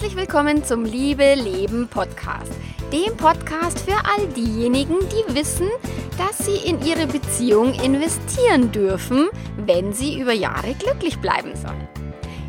[0.00, 2.52] Herzlich willkommen zum Liebe Leben Podcast,
[2.90, 5.68] dem Podcast für all diejenigen, die wissen,
[6.16, 9.28] dass sie in ihre Beziehung investieren dürfen,
[9.58, 11.86] wenn sie über Jahre glücklich bleiben sollen.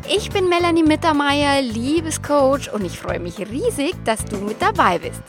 [0.08, 5.22] Ich bin Melanie Mittermeier, Liebescoach und ich freue mich riesig, dass du mit dabei bist.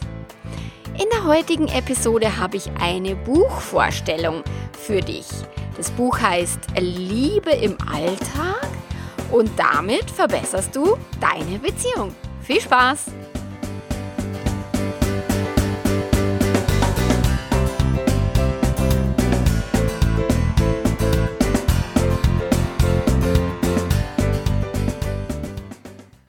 [0.94, 4.46] In der heutigen Episode habe ich eine Buchvorstellung
[4.80, 5.28] für dich.
[5.76, 8.70] Das Buch heißt Liebe im Alltag
[9.34, 12.16] und damit verbesserst du deine Beziehung.
[12.44, 13.33] Viel Spaß!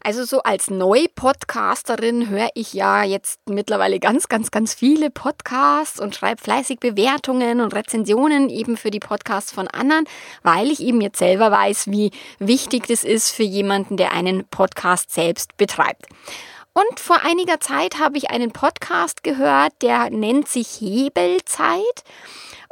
[0.07, 6.15] Also so als Neu-Podcasterin höre ich ja jetzt mittlerweile ganz, ganz, ganz viele Podcasts und
[6.15, 10.05] schreibe fleißig Bewertungen und Rezensionen eben für die Podcasts von anderen,
[10.43, 15.11] weil ich eben jetzt selber weiß, wie wichtig das ist für jemanden, der einen Podcast
[15.11, 16.05] selbst betreibt.
[16.75, 22.05] Und vor einiger Zeit habe ich einen Podcast gehört, der nennt sich Hebelzeit.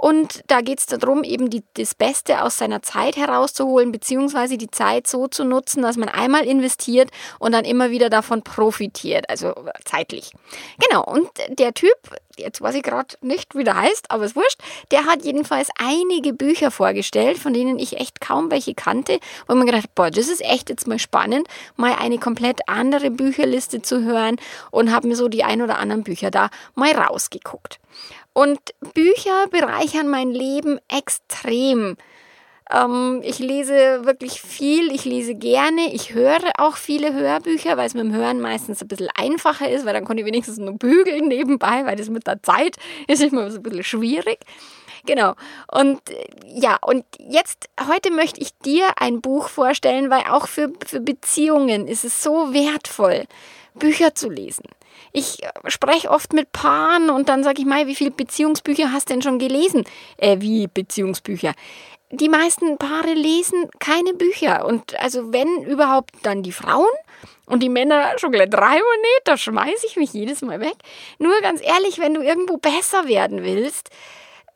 [0.02, 4.68] Und da geht es darum, eben die, das Beste aus seiner Zeit herauszuholen, beziehungsweise die
[4.68, 7.08] Zeit so zu nutzen, dass man einmal investiert
[7.38, 10.32] und dann immer wieder davon profitiert, also zeitlich.
[10.80, 11.94] Genau, und der Typ,
[12.36, 14.58] jetzt weiß ich gerade nicht, wie der heißt, aber es wurscht,
[14.90, 19.66] der hat jedenfalls einige Bücher vorgestellt, von denen ich echt kaum welche kannte, wo man
[19.66, 24.34] gedacht, boah, das ist echt jetzt mal spannend, mal eine komplett andere Bücherliste zu hören
[24.72, 27.78] und habe mir so die ein oder anderen Bücher da mal rausgeguckt.
[28.32, 28.58] Und
[28.94, 31.96] Bücher bereichern mein Leben extrem.
[32.72, 37.94] Ähm, ich lese wirklich viel, ich lese gerne, ich höre auch viele Hörbücher, weil es
[37.94, 41.28] mit dem Hören meistens ein bisschen einfacher ist, weil dann kann ich wenigstens nur bügeln
[41.28, 42.76] nebenbei, weil das mit der Zeit
[43.08, 44.38] ist immer so ein bisschen schwierig.
[45.04, 45.34] Genau.
[45.70, 46.00] Und
[46.46, 51.88] ja, und jetzt, heute möchte ich dir ein Buch vorstellen, weil auch für, für Beziehungen
[51.88, 53.24] ist es so wertvoll,
[53.74, 54.64] Bücher zu lesen.
[55.12, 59.08] Ich äh, spreche oft mit Paaren und dann sage ich mal, wie viele Beziehungsbücher hast
[59.08, 59.84] du denn schon gelesen?
[60.16, 61.52] Äh, wie Beziehungsbücher?
[62.10, 66.92] Die meisten Paare lesen keine Bücher und also wenn überhaupt dann die Frauen
[67.46, 70.74] und die Männer schon gleich drei Monate, da schmeiße ich mich jedes Mal weg.
[71.18, 73.88] Nur ganz ehrlich, wenn du irgendwo besser werden willst,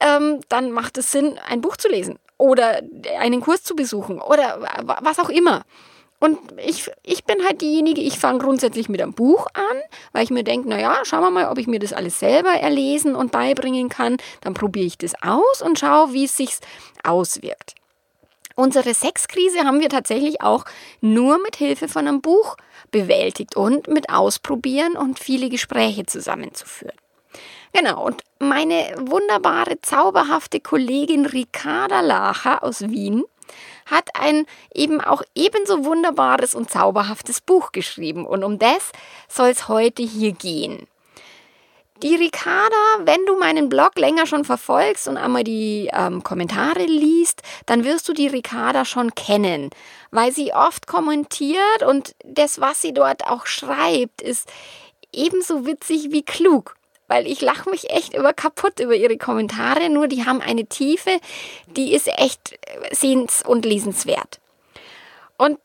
[0.00, 2.82] ähm, dann macht es Sinn, ein Buch zu lesen oder
[3.18, 4.60] einen Kurs zu besuchen oder
[5.00, 5.64] was auch immer.
[6.18, 9.76] Und ich, ich bin halt diejenige, ich fange grundsätzlich mit einem Buch an,
[10.12, 13.14] weil ich mir denke, naja, schauen wir mal, ob ich mir das alles selber erlesen
[13.14, 14.16] und beibringen kann.
[14.40, 16.56] Dann probiere ich das aus und schaue, wie es sich
[17.04, 17.74] auswirkt.
[18.54, 20.64] Unsere Sexkrise haben wir tatsächlich auch
[21.02, 22.56] nur mit Hilfe von einem Buch
[22.90, 26.96] bewältigt und mit Ausprobieren und viele Gespräche zusammenzuführen.
[27.74, 33.24] Genau, und meine wunderbare, zauberhafte Kollegin Ricarda Lacher aus Wien
[33.86, 38.26] hat ein eben auch ebenso wunderbares und zauberhaftes Buch geschrieben.
[38.26, 38.92] Und um das
[39.28, 40.86] soll es heute hier gehen.
[42.02, 47.40] Die Ricarda, wenn du meinen Blog länger schon verfolgst und einmal die ähm, Kommentare liest,
[47.64, 49.70] dann wirst du die Ricarda schon kennen,
[50.10, 54.46] weil sie oft kommentiert und das, was sie dort auch schreibt, ist
[55.10, 56.76] ebenso witzig wie klug
[57.08, 61.18] weil ich lache mich echt über kaputt über ihre Kommentare, nur die haben eine Tiefe,
[61.66, 62.58] die ist echt
[62.90, 64.40] sehens- und lesenswert.
[65.36, 65.58] Und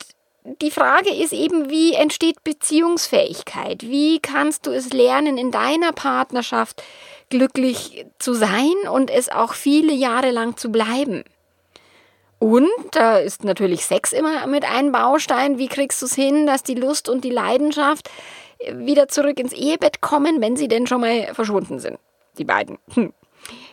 [0.43, 3.83] die Frage ist eben, wie entsteht Beziehungsfähigkeit?
[3.83, 6.81] Wie kannst du es lernen, in deiner Partnerschaft
[7.29, 11.23] glücklich zu sein und es auch viele Jahre lang zu bleiben?
[12.39, 15.59] Und da ist natürlich Sex immer mit ein Baustein.
[15.59, 18.09] Wie kriegst du es hin, dass die Lust und die Leidenschaft
[18.73, 21.97] wieder zurück ins Ehebett kommen, wenn sie denn schon mal verschwunden sind.
[22.37, 22.77] Die beiden.
[22.93, 23.13] Hm.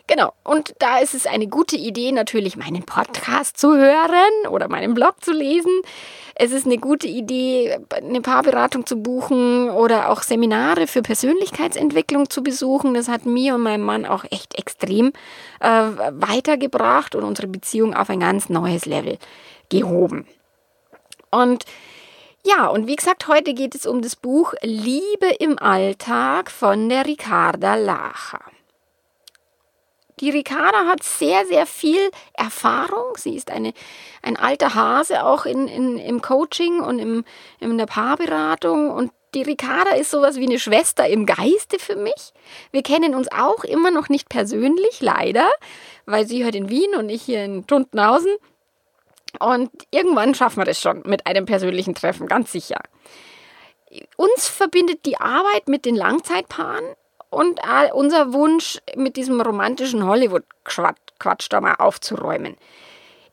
[0.07, 0.33] Genau.
[0.43, 5.23] Und da ist es eine gute Idee, natürlich meinen Podcast zu hören oder meinen Blog
[5.23, 5.83] zu lesen.
[6.35, 12.43] Es ist eine gute Idee, eine Paarberatung zu buchen oder auch Seminare für Persönlichkeitsentwicklung zu
[12.43, 12.95] besuchen.
[12.95, 15.13] Das hat mir und meinem Mann auch echt extrem
[15.61, 19.19] äh, weitergebracht und unsere Beziehung auf ein ganz neues Level
[19.69, 20.27] gehoben.
[21.31, 21.67] Und
[22.45, 27.07] ja, und wie gesagt, heute geht es um das Buch Liebe im Alltag von der
[27.07, 28.41] Ricarda Lacher.
[30.21, 33.17] Die Ricarda hat sehr, sehr viel Erfahrung.
[33.17, 33.73] Sie ist eine,
[34.23, 37.25] ein alter Hase auch in, in, im Coaching und im,
[37.61, 38.91] in der Paarberatung.
[38.91, 42.33] Und die Ricarda ist sowas wie eine Schwester im Geiste für mich.
[42.73, 45.49] Wir kennen uns auch immer noch nicht persönlich, leider,
[46.07, 48.35] weil sie hört in Wien und ich hier in Tuntenhausen.
[49.41, 52.81] Und irgendwann schaffen wir das schon mit einem persönlichen Treffen, ganz sicher.
[54.17, 56.85] Uns verbindet die Arbeit mit den Langzeitpaaren
[57.31, 57.61] und
[57.93, 62.57] unser Wunsch, mit diesem romantischen Hollywood-Quatsch da mal aufzuräumen.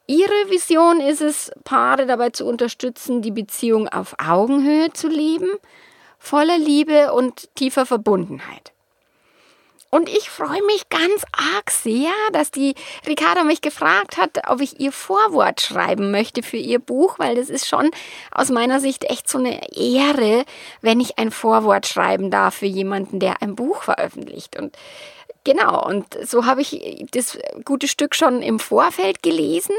[0.07, 5.49] Ihre Vision ist es, Paare dabei zu unterstützen, die Beziehung auf Augenhöhe zu leben,
[6.19, 8.71] voller Liebe und tiefer Verbundenheit.
[9.95, 12.75] Und ich freue mich ganz arg sehr, dass die
[13.07, 17.49] Ricarda mich gefragt hat, ob ich ihr Vorwort schreiben möchte für ihr Buch, weil das
[17.49, 17.91] ist schon
[18.29, 20.43] aus meiner Sicht echt so eine Ehre,
[20.81, 24.59] wenn ich ein Vorwort schreiben darf für jemanden, der ein Buch veröffentlicht.
[24.59, 24.75] Und
[25.45, 29.75] genau, und so habe ich das gute Stück schon im Vorfeld gelesen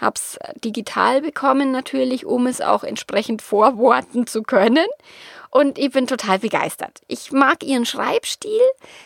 [0.00, 4.86] habe es digital bekommen natürlich, um es auch entsprechend vorworten zu können
[5.54, 7.00] und ich bin total begeistert.
[7.06, 8.60] Ich mag ihren Schreibstil.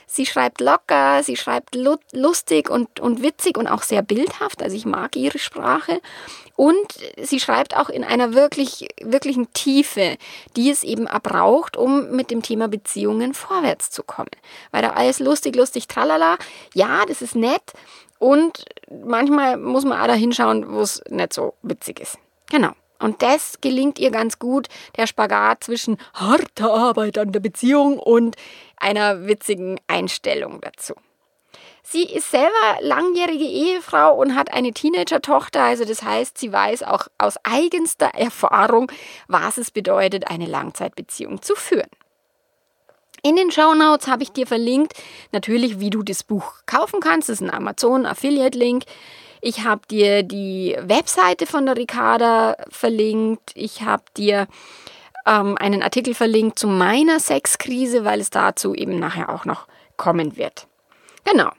[0.06, 1.77] Sie schreibt locker, sie schreibt
[2.12, 4.62] lustig und, und witzig und auch sehr bildhaft.
[4.62, 6.00] Also ich mag ihre Sprache.
[6.56, 6.87] Und
[7.21, 10.17] sie schreibt auch in einer wirklich, wirklichen Tiefe,
[10.56, 14.31] die es eben braucht, um mit dem Thema Beziehungen vorwärts zu kommen.
[14.71, 16.39] Weil da alles lustig, lustig, tralala.
[16.73, 17.75] Ja, das ist nett.
[18.19, 22.19] Und manchmal muss man auch da hinschauen, wo es nicht so witzig ist.
[22.49, 22.73] Genau.
[22.99, 28.37] Und das gelingt ihr ganz gut, der Spagat zwischen harter Arbeit an der Beziehung und
[28.77, 30.95] einer witzigen Einstellung dazu.
[31.91, 37.06] Sie ist selber langjährige Ehefrau und hat eine Teenager-Tochter, also das heißt, sie weiß auch
[37.17, 38.93] aus eigenster Erfahrung,
[39.27, 41.89] was es bedeutet, eine Langzeitbeziehung zu führen.
[43.23, 44.93] In den Show Notes habe ich dir verlinkt,
[45.33, 47.29] natürlich, wie du das Buch kaufen kannst.
[47.29, 48.85] Das ist ein Amazon Affiliate Link.
[49.40, 53.52] Ich habe dir die Webseite von der Ricarda verlinkt.
[53.55, 54.49] Ich habe dir
[55.26, 60.37] ähm, einen Artikel verlinkt zu meiner Sexkrise, weil es dazu eben nachher auch noch kommen
[60.37, 60.67] wird.
[61.25, 61.50] Genau.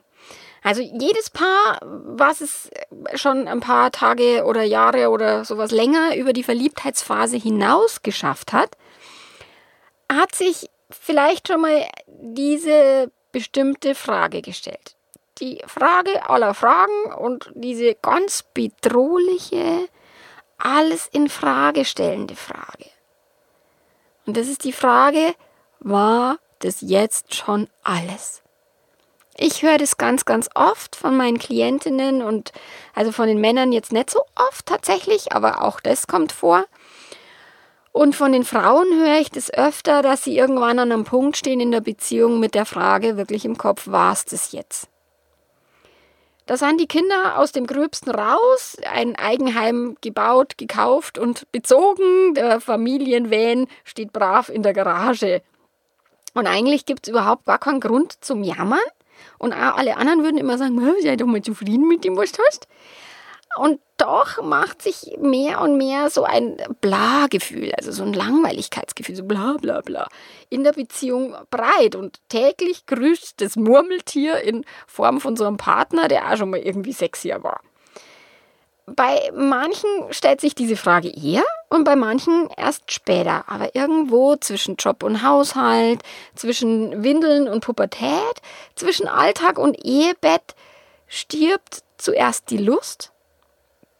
[0.61, 2.69] Also jedes Paar, was es
[3.15, 8.75] schon ein paar Tage oder Jahre oder sowas länger über die Verliebtheitsphase hinaus geschafft hat,
[10.11, 14.95] hat sich vielleicht schon mal diese bestimmte Frage gestellt
[15.39, 19.87] die Frage aller Fragen und diese ganz bedrohliche,
[20.57, 22.85] alles in Frage stellende Frage.
[24.25, 25.33] Und das ist die Frage,
[25.79, 28.43] war das jetzt schon alles?
[29.37, 32.51] Ich höre das ganz, ganz oft von meinen Klientinnen und
[32.93, 36.65] also von den Männern jetzt nicht so oft tatsächlich, aber auch das kommt vor.
[37.93, 41.61] Und von den Frauen höre ich das öfter, dass sie irgendwann an einem Punkt stehen
[41.61, 44.89] in der Beziehung mit der Frage wirklich im Kopf, war es das jetzt?
[46.49, 52.33] Da sind die Kinder aus dem Gröbsten raus, ein Eigenheim gebaut, gekauft und bezogen.
[52.33, 55.43] Der Familienvan steht brav in der Garage.
[56.33, 58.79] Und eigentlich gibt es überhaupt gar keinen Grund zum Jammern.
[59.37, 62.41] Und auch alle anderen würden immer sagen, sei doch mal zufrieden mit dem, was du
[62.47, 62.67] hast.
[63.57, 69.23] Und doch macht sich mehr und mehr so ein Bla-Gefühl, also so ein Langweiligkeitsgefühl, so
[69.23, 70.07] bla bla bla,
[70.49, 71.95] in der Beziehung breit.
[71.95, 76.59] Und täglich grüßt das Murmeltier in Form von so einem Partner, der auch schon mal
[76.59, 77.61] irgendwie sexier war.
[78.85, 83.43] Bei manchen stellt sich diese Frage eher und bei manchen erst später.
[83.47, 86.01] Aber irgendwo zwischen Job und Haushalt,
[86.35, 88.41] zwischen Windeln und Pubertät,
[88.75, 90.55] zwischen Alltag und Ehebett
[91.07, 93.11] stirbt zuerst die Lust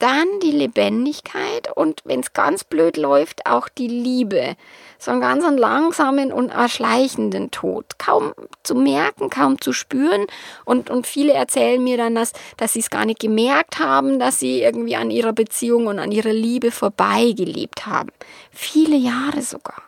[0.00, 4.56] dann die Lebendigkeit und wenn es ganz blöd läuft, auch die Liebe.
[4.98, 7.98] So einen ganz langsamen und erschleichenden Tod.
[7.98, 10.26] Kaum zu merken, kaum zu spüren.
[10.64, 14.38] Und, und viele erzählen mir dann, dass, dass sie es gar nicht gemerkt haben, dass
[14.38, 18.10] sie irgendwie an ihrer Beziehung und an ihrer Liebe vorbeigelebt haben.
[18.50, 19.82] Viele Jahre sogar.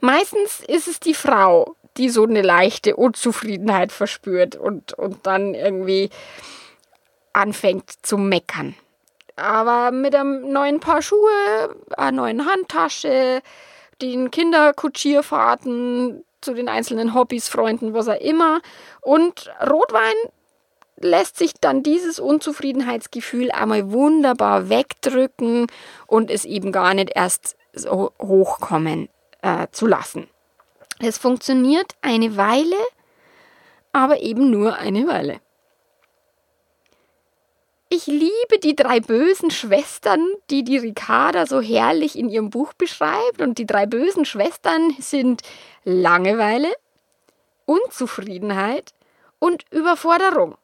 [0.00, 6.10] Meistens ist es die Frau, die so eine leichte Unzufriedenheit verspürt und, und dann irgendwie
[7.32, 8.74] anfängt zu meckern.
[9.36, 13.42] Aber mit einem neuen Paar Schuhe, einer neuen Handtasche,
[14.00, 18.60] den Kinderkutschierfahrten zu den einzelnen Hobbys, Freunden, was auch immer.
[19.00, 20.14] Und Rotwein
[20.96, 25.66] lässt sich dann dieses Unzufriedenheitsgefühl einmal wunderbar wegdrücken
[26.06, 29.08] und es eben gar nicht erst so hochkommen
[29.40, 30.28] äh, zu lassen.
[31.00, 32.76] Es funktioniert eine Weile,
[33.92, 35.40] aber eben nur eine Weile.
[37.94, 43.42] Ich liebe die drei bösen Schwestern, die die Ricarda so herrlich in ihrem Buch beschreibt.
[43.42, 45.42] Und die drei bösen Schwestern sind
[45.84, 46.72] Langeweile,
[47.66, 48.94] Unzufriedenheit
[49.38, 50.56] und Überforderung.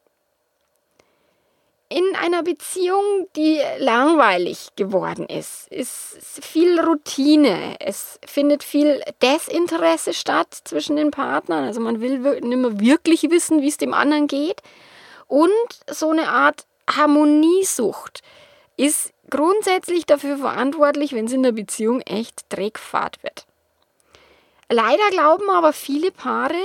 [1.91, 7.77] In einer Beziehung, die langweilig geworden ist, ist viel Routine.
[7.79, 11.65] Es findet viel Desinteresse statt zwischen den Partnern.
[11.65, 14.63] Also man will nicht mehr wirklich wissen, wie es dem anderen geht.
[15.27, 15.51] Und
[15.91, 18.23] so eine Art Harmoniesucht
[18.77, 23.47] ist grundsätzlich dafür verantwortlich, wenn es in der Beziehung echt Dreckfahrt wird.
[24.71, 26.61] Leider glauben aber viele Paare,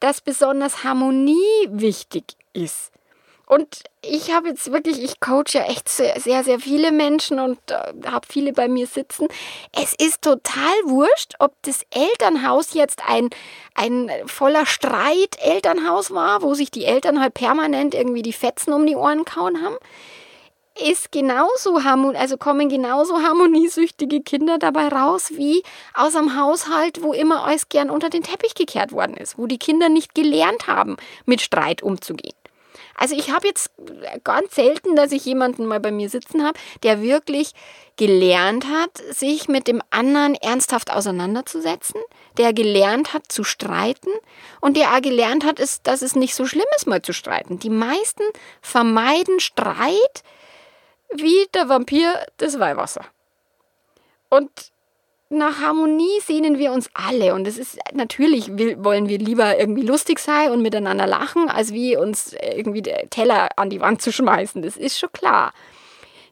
[0.00, 2.93] dass besonders Harmonie wichtig ist.
[3.46, 7.58] Und ich habe jetzt wirklich, ich coache ja echt sehr, sehr, sehr viele Menschen und
[7.70, 9.28] äh, habe viele bei mir sitzen.
[9.72, 13.28] Es ist total wurscht, ob das Elternhaus jetzt ein,
[13.74, 18.86] ein voller Streit Elternhaus war, wo sich die Eltern halt permanent irgendwie die Fetzen um
[18.86, 19.76] die Ohren kauen haben.
[20.76, 25.62] Ist genauso also kommen genauso harmoniesüchtige Kinder dabei raus, wie
[25.94, 29.58] aus einem Haushalt, wo immer alles gern unter den Teppich gekehrt worden ist, wo die
[29.58, 30.96] Kinder nicht gelernt haben,
[31.26, 32.34] mit Streit umzugehen.
[32.96, 33.70] Also ich habe jetzt
[34.22, 37.52] ganz selten, dass ich jemanden mal bei mir sitzen habe, der wirklich
[37.96, 42.00] gelernt hat, sich mit dem anderen ernsthaft auseinanderzusetzen,
[42.38, 44.10] der gelernt hat zu streiten
[44.60, 47.58] und der auch gelernt hat, ist, dass es nicht so schlimm ist, mal zu streiten.
[47.58, 48.22] Die meisten
[48.60, 50.22] vermeiden Streit
[51.14, 53.04] wie der Vampir das Weihwasser.
[54.28, 54.50] Und
[55.30, 57.34] nach Harmonie sehnen wir uns alle.
[57.34, 61.96] Und es ist natürlich, wollen wir lieber irgendwie lustig sein und miteinander lachen, als wie
[61.96, 64.62] uns irgendwie der Teller an die Wand zu schmeißen.
[64.62, 65.52] Das ist schon klar.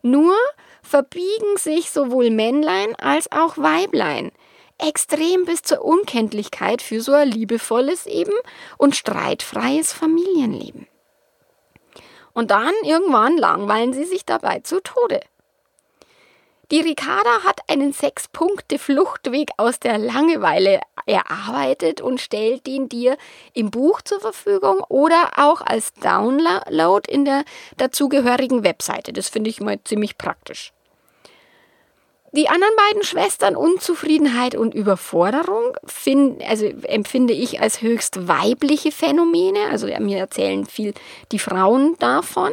[0.02, 0.34] Nur
[0.82, 4.32] verbiegen sich sowohl Männlein als auch Weiblein
[4.78, 8.32] extrem bis zur Unkenntlichkeit für so ein liebevolles eben
[8.78, 10.88] und streitfreies Familienleben.
[12.32, 15.20] Und dann irgendwann langweilen sie sich dabei zu Tode.
[16.73, 23.19] Die Ricarda hat einen Sechs-Punkte-Fluchtweg aus der Langeweile erarbeitet und stellt den dir
[23.52, 27.45] im Buch zur Verfügung oder auch als Download in der
[27.76, 29.12] dazugehörigen Webseite.
[29.12, 30.73] Das finde ich mal ziemlich praktisch.
[32.33, 39.67] Die anderen beiden Schwestern Unzufriedenheit und Überforderung find, also empfinde ich als höchst weibliche Phänomene.
[39.71, 40.95] Also mir erzählen viel
[41.33, 42.52] die Frauen davon.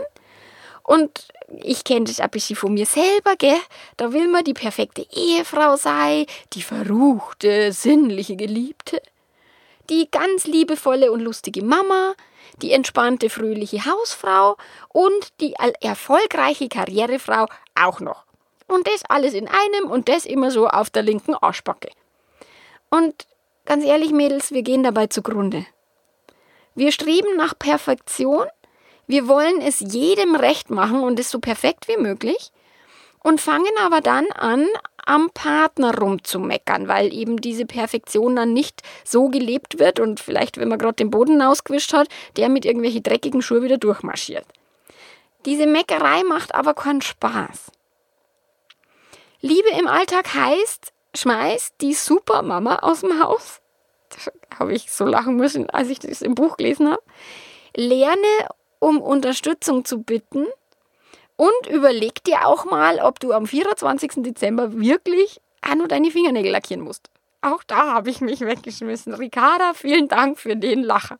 [0.89, 1.27] Und
[1.61, 3.59] ich kenne das ein bisschen von mir selber, gell?
[3.97, 8.99] Da will man die perfekte Ehefrau sein, die verruchte, sinnliche Geliebte,
[9.91, 12.15] die ganz liebevolle und lustige Mama,
[12.63, 17.45] die entspannte, fröhliche Hausfrau und die erfolgreiche Karrierefrau
[17.79, 18.23] auch noch.
[18.65, 21.91] Und das alles in einem und das immer so auf der linken Arschbacke.
[22.89, 23.27] Und
[23.65, 25.67] ganz ehrlich, Mädels, wir gehen dabei zugrunde.
[26.73, 28.47] Wir streben nach Perfektion
[29.09, 32.51] wir wollen es jedem recht machen und es so perfekt wie möglich
[33.23, 34.67] und fangen aber dann an,
[35.03, 40.67] am Partner rumzumeckern, weil eben diese Perfektion dann nicht so gelebt wird und vielleicht, wenn
[40.67, 44.45] man gerade den Boden ausgewischt hat, der mit irgendwelchen dreckigen Schuhen wieder durchmarschiert.
[45.47, 47.71] Diese Meckerei macht aber keinen Spaß.
[49.41, 53.59] Liebe im Alltag heißt, schmeiß die Supermama aus dem Haus.
[54.59, 57.01] Habe ich so lachen müssen, als ich das im Buch gelesen habe.
[57.75, 60.45] Lerne um Unterstützung zu bitten
[61.35, 64.23] und überleg dir auch mal, ob du am 24.
[64.23, 67.09] Dezember wirklich auch nur deine Fingernägel lackieren musst.
[67.41, 69.13] Auch da habe ich mich weggeschmissen.
[69.13, 71.19] Ricarda, vielen Dank für den Lacher.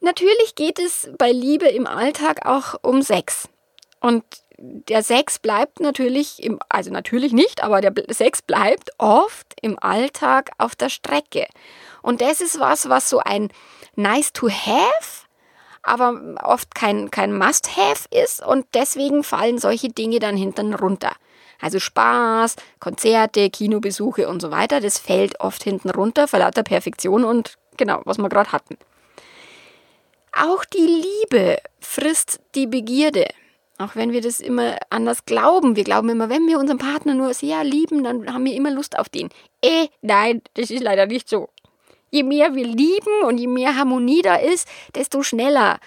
[0.00, 3.48] Natürlich geht es bei Liebe im Alltag auch um Sex.
[4.00, 4.24] Und
[4.58, 10.50] der Sex bleibt natürlich, im, also natürlich nicht, aber der Sex bleibt oft im Alltag
[10.58, 11.46] auf der Strecke.
[12.02, 13.50] Und das ist was, was so ein
[13.96, 15.26] nice to have,
[15.82, 21.12] aber oft kein, kein Must-have ist und deswegen fallen solche Dinge dann hinten runter.
[21.60, 27.24] Also Spaß, Konzerte, Kinobesuche und so weiter, das fällt oft hinten runter vor lauter Perfektion
[27.24, 28.76] und genau, was wir gerade hatten.
[30.32, 33.26] Auch die Liebe frisst die Begierde.
[33.78, 35.76] Auch wenn wir das immer anders glauben.
[35.76, 38.98] Wir glauben immer, wenn wir unseren Partner nur sehr lieben, dann haben wir immer Lust
[38.98, 39.28] auf den.
[39.62, 41.50] Eh, nein, das ist leider nicht so.
[42.16, 45.78] Je mehr wir lieben und je mehr Harmonie da ist, desto schneller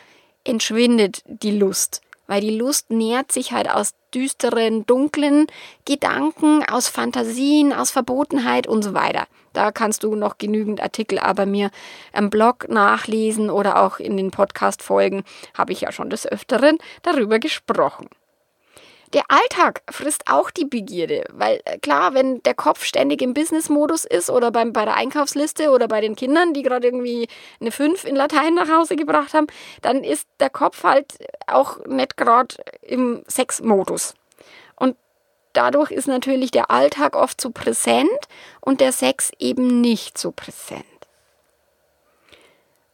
[0.43, 2.03] entschwindet die Lust.
[2.27, 5.47] Weil die Lust nährt sich halt aus düsteren, dunklen
[5.85, 9.25] Gedanken, aus Fantasien, aus Verbotenheit und so weiter.
[9.53, 11.71] Da kannst du noch genügend Artikel bei mir
[12.13, 15.23] am Blog nachlesen oder auch in den Podcast-Folgen
[15.57, 18.07] habe ich ja schon des Öfteren darüber gesprochen.
[19.13, 24.05] Der Alltag frisst auch die Begierde, weil äh, klar, wenn der Kopf ständig im Business-Modus
[24.05, 27.27] ist oder beim, bei der Einkaufsliste oder bei den Kindern, die gerade irgendwie
[27.59, 29.47] eine 5 in Latein nach Hause gebracht haben,
[29.81, 34.13] dann ist der Kopf halt auch nicht gerade im Sex-Modus.
[34.75, 34.95] Und
[35.53, 38.09] dadurch ist natürlich der Alltag oft so präsent
[38.61, 40.85] und der Sex eben nicht so präsent.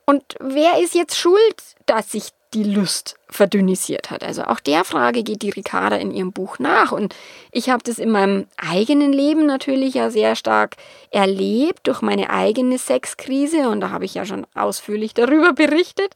[0.06, 4.24] Und wer ist jetzt schuld, dass sich die Lust verdünnisiert hat.
[4.24, 6.94] Also auch der Frage geht die Ricarda in ihrem Buch nach.
[6.94, 7.14] Und
[7.52, 10.78] ich habe das in meinem eigenen Leben natürlich ja sehr stark
[11.12, 13.68] erlebt durch meine eigene Sexkrise.
[13.70, 16.16] Und da habe ich ja schon ausführlich darüber berichtet.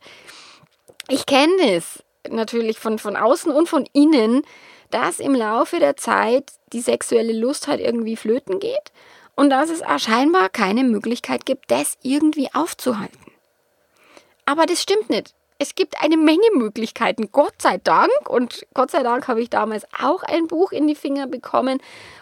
[1.10, 4.44] Ich kenne es natürlich von, von außen und von innen,
[4.92, 8.94] dass im Laufe der Zeit die sexuelle Lust halt irgendwie flöten geht
[9.36, 13.20] und dass es scheinbar keine Möglichkeit gibt, das irgendwie aufzuhalten.
[14.46, 15.34] Aber das stimmt nicht.
[15.60, 18.30] Es gibt eine Menge Möglichkeiten, Gott sei Dank.
[18.30, 21.80] Und Gott sei Dank habe ich damals auch ein Buch in die Finger bekommen.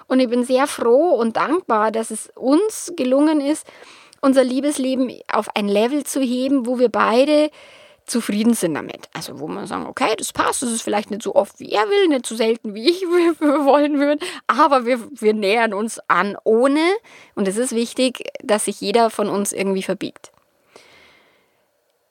[0.08, 3.68] Und ich bin sehr froh und dankbar, dass es uns gelungen ist,
[4.22, 7.52] unser Liebesleben auf ein Level zu heben, wo wir beide
[8.08, 9.08] zufrieden sind damit.
[9.14, 11.88] Also wo man sagen, okay, das passt, das ist vielleicht nicht so oft, wie er
[11.90, 16.86] will, nicht so selten, wie ich wollen würde, aber wir, wir nähern uns an ohne,
[17.36, 20.32] und es ist wichtig, dass sich jeder von uns irgendwie verbiegt.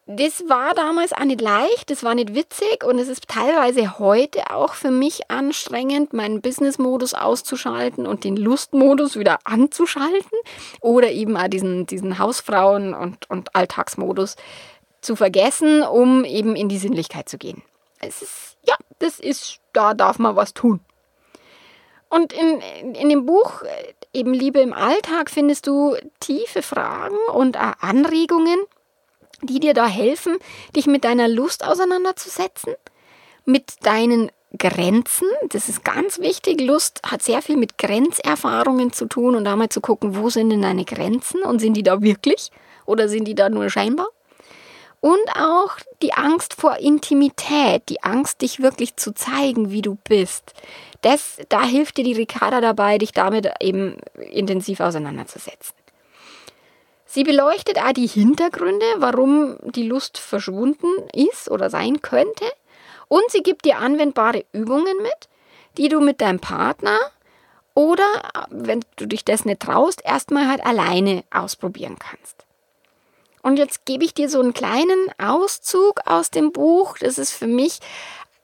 [0.09, 4.53] Das war damals auch nicht leicht, das war nicht witzig und es ist teilweise heute
[4.53, 10.39] auch für mich anstrengend, meinen Business-Modus auszuschalten und den Lustmodus wieder anzuschalten
[10.81, 14.37] oder eben auch diesen, diesen Hausfrauen- und, und Alltagsmodus
[15.01, 17.63] zu vergessen, um eben in die Sinnlichkeit zu gehen.
[17.99, 20.79] Es ist, ja, das ist, da darf man was tun.
[22.09, 27.57] Und in, in dem Buch äh, eben Liebe im Alltag findest du tiefe Fragen und
[27.57, 28.59] Anregungen,
[29.43, 30.37] die dir da helfen,
[30.75, 32.75] dich mit deiner Lust auseinanderzusetzen,
[33.45, 35.29] mit deinen Grenzen.
[35.51, 36.61] Das ist ganz wichtig.
[36.61, 40.63] Lust hat sehr viel mit Grenzerfahrungen zu tun und da zu gucken, wo sind denn
[40.63, 42.51] deine Grenzen und sind die da wirklich
[42.87, 44.09] oder sind die da nur scheinbar?
[45.01, 50.55] Und auch die Angst vor Intimität, die Angst, dich wirklich zu zeigen, wie du bist.
[51.03, 53.99] Das, da hilft dir die Ricarda dabei, dich damit eben
[54.33, 55.75] intensiv auseinanderzusetzen.
[57.17, 62.45] Sie beleuchtet auch die Hintergründe, warum die Lust verschwunden ist oder sein könnte.
[63.09, 65.31] Und sie gibt dir anwendbare Übungen mit,
[65.79, 66.99] die du mit deinem Partner
[67.73, 68.05] oder,
[68.51, 72.45] wenn du dich das nicht traust, erstmal halt alleine ausprobieren kannst.
[73.41, 76.99] Und jetzt gebe ich dir so einen kleinen Auszug aus dem Buch.
[76.99, 77.79] Das ist für mich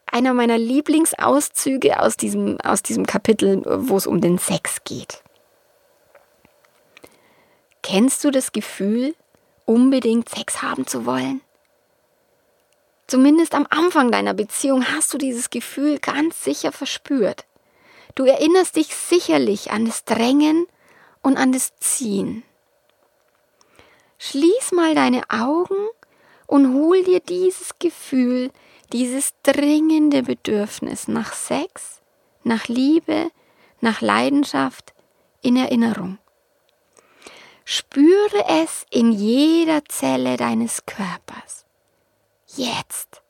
[0.07, 5.23] einer meiner Lieblingsauszüge aus diesem, aus diesem Kapitel, wo es um den Sex geht.
[7.83, 9.15] Kennst du das Gefühl,
[9.65, 11.41] unbedingt Sex haben zu wollen?
[13.07, 17.45] Zumindest am Anfang deiner Beziehung hast du dieses Gefühl ganz sicher verspürt.
[18.15, 20.67] Du erinnerst dich sicherlich an das Drängen
[21.23, 22.43] und an das Ziehen.
[24.19, 25.89] Schließ mal deine Augen
[26.47, 28.51] und hol dir dieses Gefühl,
[28.93, 32.01] dieses dringende Bedürfnis nach Sex,
[32.45, 33.31] nach Liebe,
[33.81, 34.93] nach Leidenschaft
[35.41, 36.19] in Erinnerung.
[37.65, 41.65] Spüre es in jeder Zelle deines Körpers.
[42.57, 43.23] Jetzt.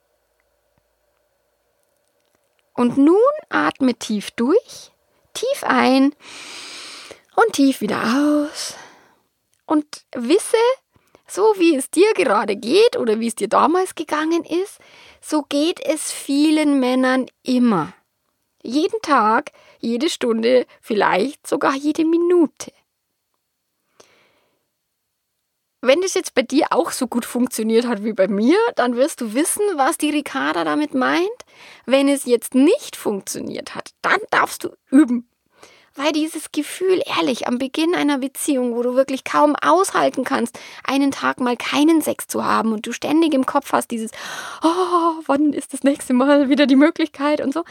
[2.75, 3.18] Und nun
[3.51, 4.92] atme tief durch,
[5.35, 6.14] tief ein
[7.37, 8.75] und tief wieder aus.
[9.66, 10.57] Und wisse,
[11.27, 14.79] so wie es dir gerade geht oder wie es dir damals gegangen ist,
[15.21, 17.92] so geht es vielen Männern immer.
[18.62, 22.73] Jeden Tag, jede Stunde, vielleicht sogar jede Minute.
[25.85, 29.21] Wenn das jetzt bei dir auch so gut funktioniert hat wie bei mir, dann wirst
[29.21, 31.29] du wissen, was die Ricarda damit meint.
[31.87, 35.29] Wenn es jetzt nicht funktioniert hat, dann darfst du üben.
[35.97, 41.11] Weil dieses Gefühl, ehrlich, am Beginn einer Beziehung, wo du wirklich kaum aushalten kannst, einen
[41.11, 44.12] Tag mal keinen Sex zu haben und du ständig im Kopf hast dieses,
[44.62, 47.64] oh, wann ist das nächste Mal wieder die Möglichkeit und so.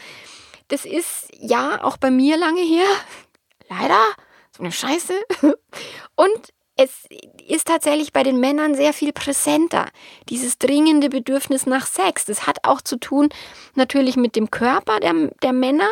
[0.68, 2.86] Das ist ja auch bei mir lange her.
[3.70, 4.00] Leider.
[4.54, 5.14] So eine Scheiße.
[6.14, 7.06] Und es
[7.46, 9.86] ist tatsächlich bei den Männern sehr viel präsenter.
[10.28, 12.24] Dieses dringende Bedürfnis nach Sex.
[12.24, 13.28] Das hat auch zu tun
[13.74, 15.90] natürlich mit dem Körper der, der Männer.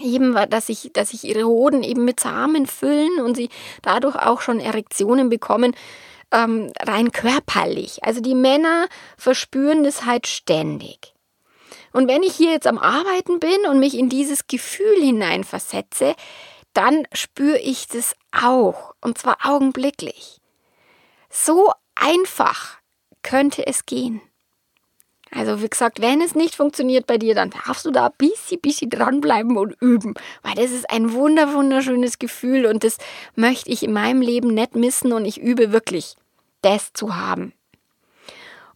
[0.00, 3.50] Eben, dass sich dass sich ihre Hoden eben mit Samen füllen und sie
[3.82, 5.74] dadurch auch schon Erektionen bekommen,
[6.32, 8.02] ähm, rein körperlich.
[8.02, 8.86] Also die Männer
[9.18, 11.12] verspüren das halt ständig.
[11.92, 16.14] Und wenn ich hier jetzt am Arbeiten bin und mich in dieses Gefühl hineinversetze,
[16.74, 18.94] dann spüre ich das auch.
[19.00, 20.40] Und zwar augenblicklich.
[21.30, 22.78] So einfach
[23.22, 24.20] könnte es gehen.
[25.34, 28.60] Also wie gesagt, wenn es nicht funktioniert bei dir, dann darfst du da ein bisschen,
[28.60, 30.14] bisschen dranbleiben und üben.
[30.42, 32.98] Weil das ist ein wunder, wunderschönes Gefühl und das
[33.34, 36.16] möchte ich in meinem Leben nicht missen und ich übe wirklich,
[36.60, 37.54] das zu haben.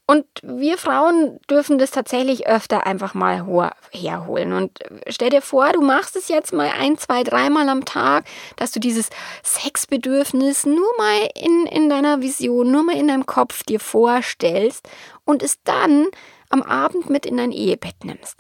[0.09, 3.45] Und wir Frauen dürfen das tatsächlich öfter einfach mal
[3.91, 4.53] herholen.
[4.53, 8.71] Und stell dir vor, du machst es jetzt mal ein, zwei, dreimal am Tag, dass
[8.71, 9.11] du dieses
[9.43, 14.89] Sexbedürfnis nur mal in, in deiner Vision, nur mal in deinem Kopf dir vorstellst
[15.25, 16.07] und es dann
[16.51, 18.39] am Abend mit in dein Ehebett nimmst.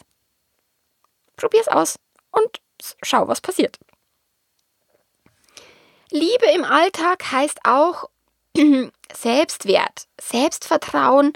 [1.36, 1.98] Probier's aus
[2.30, 2.60] und
[3.02, 3.78] schau, was passiert.
[6.10, 8.08] Liebe im Alltag heißt auch
[9.16, 11.32] Selbstwert, Selbstvertrauen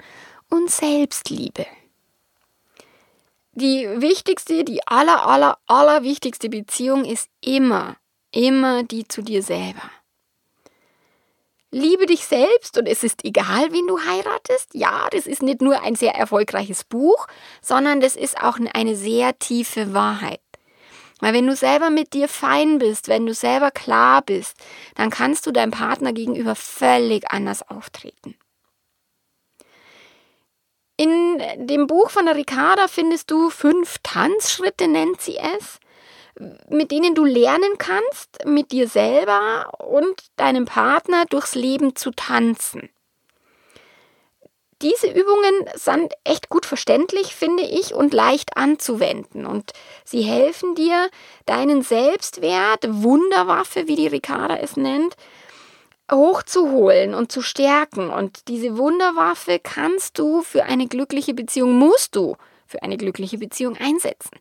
[0.49, 1.65] und Selbstliebe.
[3.53, 7.97] Die wichtigste, die aller, aller, aller wichtigste Beziehung ist immer,
[8.31, 9.89] immer die zu dir selber.
[11.71, 14.73] Liebe dich selbst und es ist egal, wen du heiratest.
[14.73, 17.27] Ja, das ist nicht nur ein sehr erfolgreiches Buch,
[17.61, 20.41] sondern das ist auch eine sehr tiefe Wahrheit.
[21.21, 24.57] Weil wenn du selber mit dir fein bist, wenn du selber klar bist,
[24.95, 28.35] dann kannst du deinem Partner gegenüber völlig anders auftreten.
[30.97, 35.79] In dem Buch von der Ricarda findest du fünf Tanzschritte, nennt sie es
[36.69, 42.89] mit denen du lernen kannst, mit dir selber und deinem Partner durchs Leben zu tanzen.
[44.81, 49.45] Diese Übungen sind echt gut verständlich, finde ich, und leicht anzuwenden.
[49.45, 51.09] Und sie helfen dir,
[51.45, 55.15] deinen Selbstwert, Wunderwaffe, wie die Ricarda es nennt,
[56.11, 58.09] hochzuholen und zu stärken.
[58.09, 63.77] Und diese Wunderwaffe kannst du für eine glückliche Beziehung, musst du für eine glückliche Beziehung
[63.77, 64.39] einsetzen.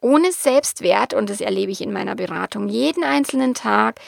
[0.00, 4.00] Ohne Selbstwert, und das erlebe ich in meiner Beratung jeden einzelnen Tag,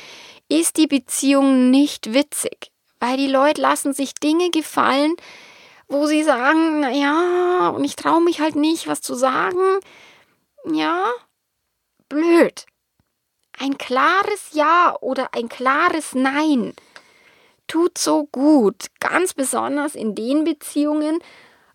[0.48, 5.16] ist die Beziehung nicht witzig, weil die Leute lassen sich Dinge gefallen,
[5.90, 9.80] wo sie sagen, na ja, und ich traue mich halt nicht, was zu sagen.
[10.64, 11.10] Ja,
[12.08, 12.64] blöd.
[13.58, 16.74] Ein klares Ja oder ein klares Nein
[17.66, 21.18] tut so gut, ganz besonders in den Beziehungen,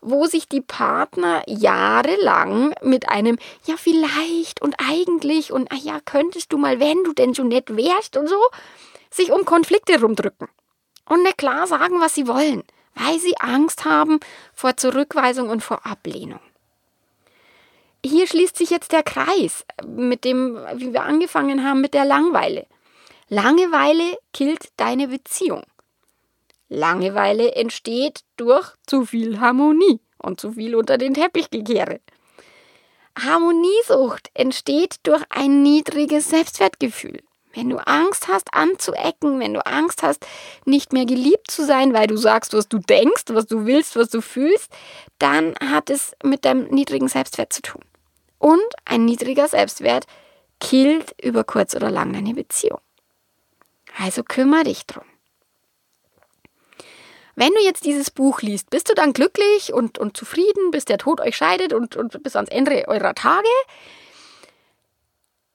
[0.01, 6.53] wo sich die Partner jahrelang mit einem Ja, vielleicht und eigentlich und ah ja, könntest
[6.53, 8.39] du mal, wenn du denn so nett wärst und so,
[9.09, 10.47] sich um Konflikte rumdrücken
[11.09, 12.63] und nicht klar sagen, was sie wollen,
[12.95, 14.19] weil sie Angst haben
[14.53, 16.39] vor Zurückweisung und vor Ablehnung.
[18.03, 22.67] Hier schließt sich jetzt der Kreis mit dem, wie wir angefangen haben, mit der Langeweile.
[23.29, 25.63] Langeweile killt deine Beziehung.
[26.69, 31.99] Langeweile entsteht durch zu viel Harmonie und zu viel unter den Teppich gekehre.
[33.17, 37.21] Harmoniesucht entsteht durch ein niedriges Selbstwertgefühl.
[37.55, 40.27] Wenn du Angst hast, anzuecken, wenn du Angst hast,
[40.65, 44.09] nicht mehr geliebt zu sein, weil du sagst, was du denkst, was du willst, was
[44.09, 44.71] du fühlst,
[45.19, 47.81] dann hat es mit deinem niedrigen Selbstwert zu tun.
[48.39, 50.05] Und ein niedriger Selbstwert
[50.59, 52.79] killt über kurz oder lang deine Beziehung.
[53.97, 55.05] Also kümmere dich drum.
[57.35, 60.97] Wenn du jetzt dieses Buch liest, bist du dann glücklich und, und zufrieden, bis der
[60.97, 63.47] Tod euch scheidet und, und bis ans Ende eurer Tage?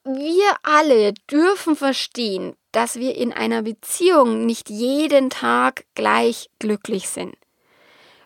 [0.03, 7.35] Wir alle dürfen verstehen, dass wir in einer Beziehung nicht jeden Tag gleich glücklich sind.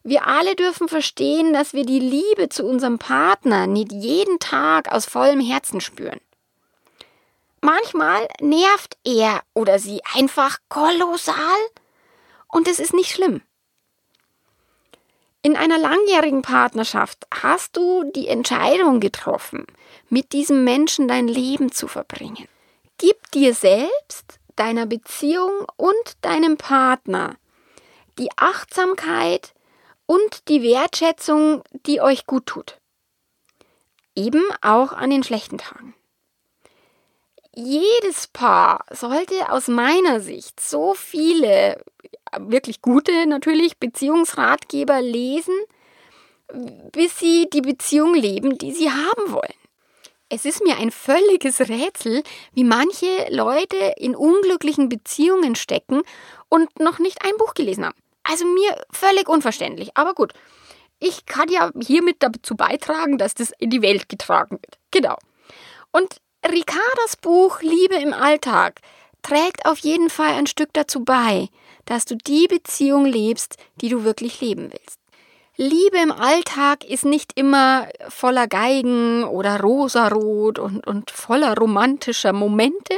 [0.01, 5.05] Wir alle dürfen verstehen, dass wir die Liebe zu unserem Partner nicht jeden Tag aus
[5.05, 6.21] vollem Herzen spüren.
[7.59, 11.35] Manchmal nervt er oder sie einfach kolossal
[12.47, 13.41] und es ist nicht schlimm.
[15.45, 19.67] In einer langjährigen Partnerschaft hast du die Entscheidung getroffen,
[20.09, 22.47] mit diesem Menschen dein Leben zu verbringen.
[22.97, 27.35] Gib dir selbst, deiner Beziehung und deinem Partner
[28.17, 29.53] die Achtsamkeit
[30.07, 32.79] und die Wertschätzung, die euch gut tut.
[34.15, 35.93] Eben auch an den schlechten Tagen
[37.55, 41.83] jedes Paar sollte aus meiner Sicht so viele
[42.37, 45.55] wirklich gute natürlich Beziehungsratgeber lesen,
[46.91, 49.53] bis sie die Beziehung leben, die sie haben wollen.
[50.27, 56.01] Es ist mir ein völliges Rätsel, wie manche Leute in unglücklichen Beziehungen stecken
[56.49, 57.95] und noch nicht ein Buch gelesen haben.
[58.23, 59.91] Also mir völlig unverständlich.
[59.93, 60.33] Aber gut,
[60.99, 64.79] ich kann ja hiermit dazu beitragen, dass das in die Welt getragen wird.
[64.89, 65.17] Genau.
[65.91, 66.17] Und
[66.55, 68.79] Ricardas Buch Liebe im Alltag
[69.23, 71.49] trägt auf jeden Fall ein Stück dazu bei,
[71.83, 74.97] dass du die Beziehung lebst, die du wirklich leben willst.
[75.57, 82.97] Liebe im Alltag ist nicht immer voller Geigen oder rosarot und, und voller romantischer Momente,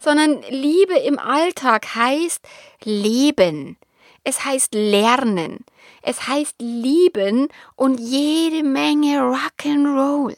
[0.00, 2.40] sondern Liebe im Alltag heißt
[2.82, 3.76] Leben.
[4.24, 5.64] Es heißt Lernen.
[6.02, 10.34] Es heißt Lieben und jede Menge Rock'n'Roll.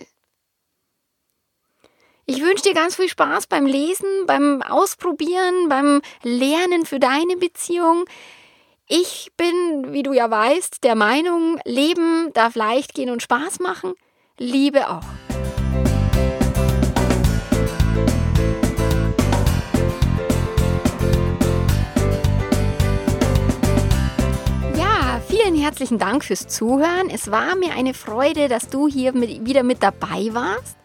[2.34, 8.06] Ich wünsche dir ganz viel Spaß beim Lesen, beim Ausprobieren, beim Lernen für deine Beziehung.
[8.88, 13.92] Ich bin, wie du ja weißt, der Meinung, Leben darf leicht gehen und Spaß machen.
[14.38, 15.02] Liebe auch.
[24.74, 27.10] Ja, vielen herzlichen Dank fürs Zuhören.
[27.12, 30.81] Es war mir eine Freude, dass du hier mit, wieder mit dabei warst.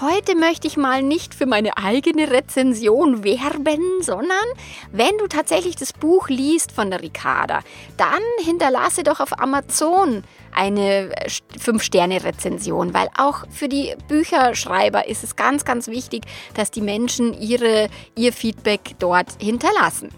[0.00, 4.44] Heute möchte ich mal nicht für meine eigene Rezension werben, sondern
[4.90, 7.60] wenn du tatsächlich das Buch liest von der Ricarda,
[7.96, 11.12] dann hinterlasse doch auf Amazon eine
[11.58, 17.88] 5-Sterne-Rezension, weil auch für die Bücherschreiber ist es ganz, ganz wichtig, dass die Menschen ihre,
[18.16, 20.08] ihr Feedback dort hinterlassen.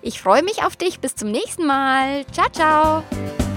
[0.00, 1.00] Ich freue mich auf dich.
[1.00, 2.24] Bis zum nächsten Mal.
[2.32, 3.53] Ciao, ciao.